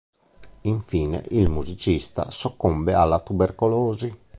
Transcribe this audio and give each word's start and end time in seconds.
Infine 0.61 1.23
il 1.29 1.47
musicista 1.47 2.31
soccombe 2.31 2.93
alla 2.95 3.19
tubercolosi. 3.19 4.11